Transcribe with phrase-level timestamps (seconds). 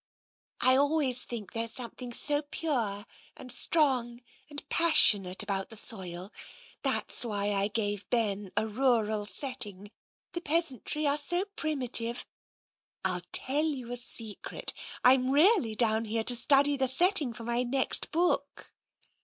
[0.71, 3.05] "I always think there's something so pure
[3.37, 6.33] and strong and passionate about the soil.
[6.81, 9.91] That's why I gave Ben a rural setting.
[10.31, 12.25] The peasantry are so primitive.
[13.05, 14.73] I'll tell you a secret.
[15.03, 18.71] I'm really down here to study the setting for my next book."